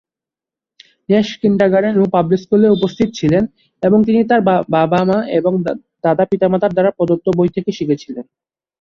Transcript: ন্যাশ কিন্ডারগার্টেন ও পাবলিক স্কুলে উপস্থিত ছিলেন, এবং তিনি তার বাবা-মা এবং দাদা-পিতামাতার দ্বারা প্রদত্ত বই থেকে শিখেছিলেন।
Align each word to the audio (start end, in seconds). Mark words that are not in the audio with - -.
ন্যাশ 1.09 1.27
কিন্ডারগার্টেন 1.41 1.95
ও 1.97 2.13
পাবলিক 2.15 2.39
স্কুলে 2.43 2.67
উপস্থিত 2.69 3.09
ছিলেন, 3.13 3.43
এবং 3.83 3.99
তিনি 4.07 4.19
তার 4.29 4.41
বাবা-মা 4.75 5.17
এবং 5.39 5.51
দাদা-পিতামাতার 6.03 6.73
দ্বারা 6.73 6.95
প্রদত্ত 6.97 7.25
বই 7.37 7.49
থেকে 7.55 7.69
শিখেছিলেন। 7.77 8.25